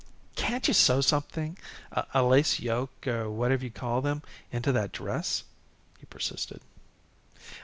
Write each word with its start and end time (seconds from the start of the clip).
"Can't 0.35 0.67
you 0.67 0.73
sew 0.73 0.99
something 1.01 1.59
a 1.91 2.23
lace 2.23 2.59
yoke 2.59 3.05
or 3.05 3.29
whatever 3.29 3.63
you 3.65 3.69
call 3.69 4.07
'em 4.07 4.23
in 4.51 4.63
that 4.63 4.91
dress?" 4.91 5.43
he 5.99 6.07
persisted. 6.07 6.61